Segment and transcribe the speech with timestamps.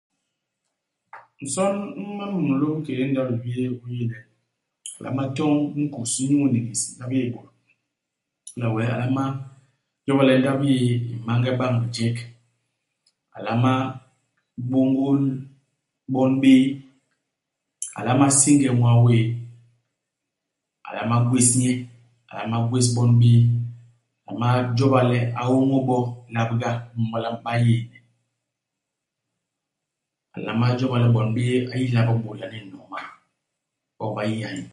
[1.43, 4.19] Nson u man mulôm ikédé ndap-libii u yé le,
[4.95, 7.47] a nlama toñ nkus inyu iniñis ndap-yéé-bôt.
[8.51, 9.23] Hala wee a nlama
[10.05, 12.17] joba le ndap yéé i mange bañ bijek.
[13.35, 13.73] A nlama
[14.71, 15.21] bôngôl
[16.13, 16.63] bon béé.
[17.97, 19.21] A nlama singe ñwaa wéé.
[20.85, 21.71] A nlama gwés nye.
[22.29, 23.39] A nlama gwés bon béé.
[24.27, 25.97] A nlama joba le a ôñôl bo
[26.33, 27.83] labga inyu iboñ le ba yél.
[30.35, 33.07] A nlama joba le bon béé ba yila bôt yaani ni nomaa.
[33.97, 34.65] Bok ba yiha nye.